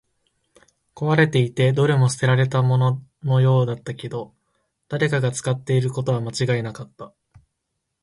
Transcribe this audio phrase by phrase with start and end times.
[0.95, 4.33] 壊れていて、どれも捨てられたもののようだったけど、
[4.87, 7.13] 誰かが使っていることは間違いなかった